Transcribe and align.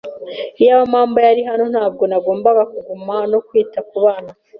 Iyaba 0.59 0.83
mabwa 0.93 1.19
yari 1.27 1.41
hano, 1.49 1.63
ntabwo 1.73 2.03
nagomba 2.11 2.49
kuguma 2.71 3.15
no 3.31 3.39
kwita 3.47 3.79
kubana. 3.89 4.31